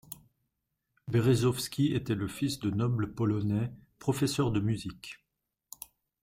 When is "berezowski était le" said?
1.09-2.27